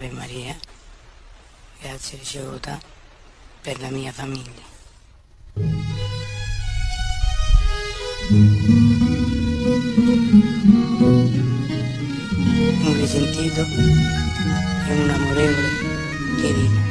[0.00, 0.56] Ave Maria,
[1.82, 2.80] grazie ricevuta
[3.60, 4.62] per la mia famiglia.
[12.78, 13.60] Un risentito
[14.88, 15.68] e un amorevole
[16.38, 16.89] Chierino.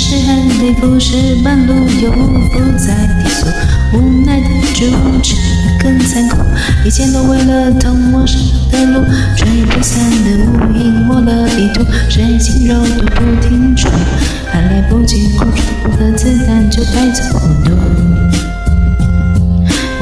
[0.00, 3.46] 路战士和背负是半路又不再低俗，
[3.92, 4.86] 无奈的主
[5.22, 5.34] 旨
[5.78, 6.38] 更残酷，
[6.86, 8.40] 一切都为了通往神
[8.72, 9.04] 的路，
[9.36, 13.88] 吹不散的乌云抹了一途，深情肉度不停住，
[14.50, 17.70] 还来不及哭出的子弹就带走孤独。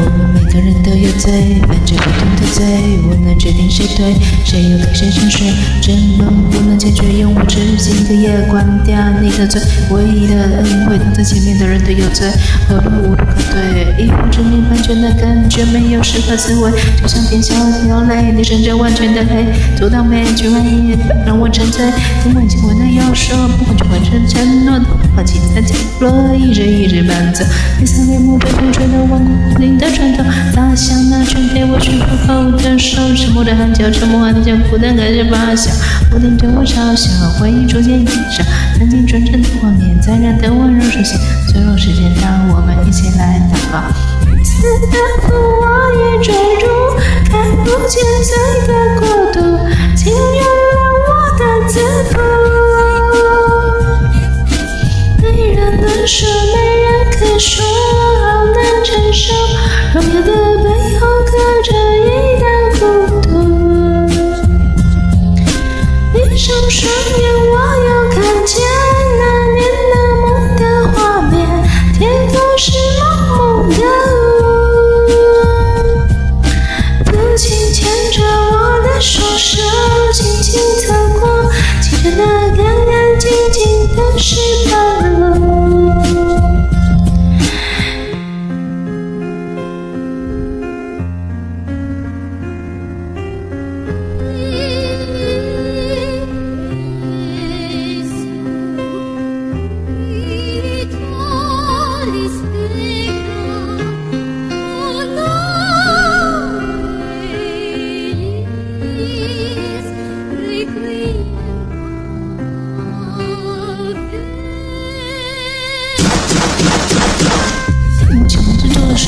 [0.01, 2.65] 我们每个人都有罪，犯着不同的罪，
[3.11, 5.53] 我能决定谁对，谁又该谁沉睡。
[5.83, 9.61] 争论不能解决，永无止境的夜关掉你的嘴。
[9.91, 12.27] 唯一的恩惠，挡在前面的人都有罪，
[12.67, 13.85] 何路无路可退？
[13.99, 16.73] 一无真理完全的感觉，没有适合滋味，
[17.03, 19.45] 就像天下流泪，你身着完全的黑，
[19.77, 20.97] 阻挡每句话也
[21.27, 21.85] 让我沉醉。
[22.25, 27.45] 怎么情我能要说，不管就换成承诺的话，挤在角落，一日一日伴奏。
[27.79, 29.23] 黑色帘幕被风吹得万
[29.53, 30.25] 古灵的拳头，
[30.79, 35.69] 像那全被我驯服后的手，沉默的喊叫，沉默喊叫，孤单开始发酵，
[36.09, 38.45] 不停对我嘲笑，回忆逐渐延烧，
[38.79, 41.19] 曾经纯真的画面，在燃的温柔出现，
[41.49, 43.83] 最后时间到，我们一起来祷告。
[44.45, 44.97] 此的
[45.27, 46.95] 父我已坠入
[47.29, 48.31] 看不见罪
[48.69, 49.03] 的国
[49.33, 49.37] 度，
[49.97, 50.79] 请原谅
[51.09, 51.81] 我的自
[52.13, 52.38] 负。
[66.39, 66.89] 闭上双
[67.19, 67.98] 眼，我又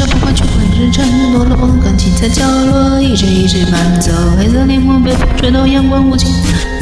[0.01, 6.33] 手，不管去会日承诺了，我钢琴在角落一直一直伴奏，黑色帘幕被风吹到阳光无情，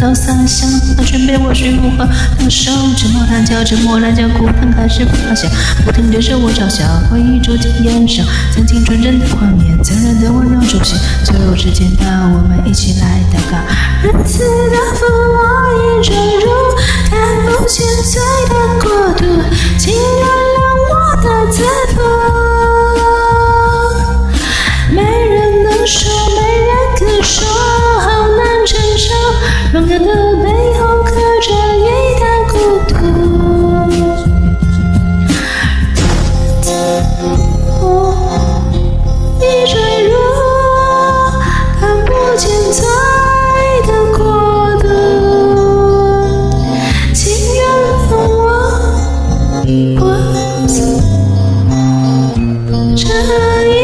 [0.00, 2.06] 到洒向那全被我驯服后
[2.38, 5.48] 的手，沉默喊叫，沉默喊叫，孤单开始发酵，
[5.84, 8.22] 不停对着我嘲笑，回忆逐渐燃烧，
[8.54, 13.58] 曾经纯真的画面，残忍的温柔出现，最后时间到，我们一起来祷告。
[14.04, 14.38] 仁慈
[14.70, 16.47] 的父，我已坠入
[53.00, 53.14] 这
[53.70, 53.77] 一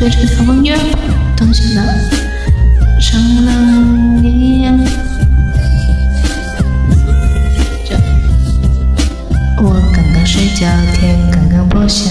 [0.00, 0.98] 对着台湾远方
[1.36, 1.84] 东西呢，
[2.98, 4.74] 像浪一样。
[9.58, 12.10] 我刚刚睡觉，天刚刚破晓。